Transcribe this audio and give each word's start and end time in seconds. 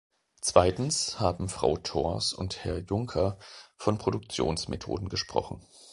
Zweitens 0.41 1.19
haben 1.19 1.47
Frau 1.47 1.77
Thors 1.77 2.33
und 2.33 2.65
Herr 2.65 2.79
Junker 2.79 3.37
von 3.77 3.99
Produktionsmethoden 3.99 5.09
gesprochen. 5.09 5.63